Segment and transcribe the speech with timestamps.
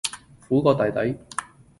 [0.49, 1.19] 苦過弟弟